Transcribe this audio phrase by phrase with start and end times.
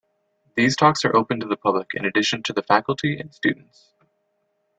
[0.55, 3.93] These talks are open to the public in addition to the faculty and students.